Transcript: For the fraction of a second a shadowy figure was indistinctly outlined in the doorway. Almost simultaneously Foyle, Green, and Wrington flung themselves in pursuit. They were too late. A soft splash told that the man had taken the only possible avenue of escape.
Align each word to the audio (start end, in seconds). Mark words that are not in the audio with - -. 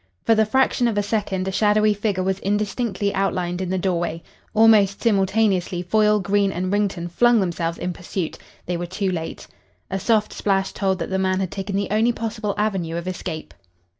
For 0.23 0.33
the 0.33 0.47
fraction 0.47 0.87
of 0.87 0.97
a 0.97 1.03
second 1.03 1.47
a 1.47 1.51
shadowy 1.51 1.93
figure 1.93 2.23
was 2.23 2.39
indistinctly 2.39 3.13
outlined 3.13 3.61
in 3.61 3.69
the 3.69 3.77
doorway. 3.77 4.23
Almost 4.55 4.99
simultaneously 5.03 5.83
Foyle, 5.83 6.19
Green, 6.19 6.51
and 6.51 6.73
Wrington 6.73 7.07
flung 7.07 7.39
themselves 7.39 7.77
in 7.77 7.93
pursuit. 7.93 8.39
They 8.65 8.77
were 8.77 8.87
too 8.87 9.11
late. 9.11 9.45
A 9.91 9.99
soft 9.99 10.33
splash 10.33 10.71
told 10.71 10.97
that 10.97 11.11
the 11.11 11.19
man 11.19 11.39
had 11.39 11.51
taken 11.51 11.75
the 11.75 11.91
only 11.91 12.13
possible 12.13 12.55
avenue 12.57 12.95
of 12.95 13.07
escape. 13.07 13.53